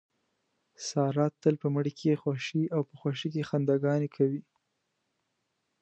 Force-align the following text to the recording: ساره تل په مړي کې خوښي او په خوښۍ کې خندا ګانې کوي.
ساره 0.87 1.25
تل 1.41 1.55
په 1.63 1.67
مړي 1.75 1.91
کې 1.99 2.19
خوښي 2.21 2.63
او 2.75 2.81
په 2.89 2.93
خوښۍ 2.99 3.29
کې 3.33 3.47
خندا 3.49 3.75
ګانې 3.83 4.09
کوي. 4.15 4.41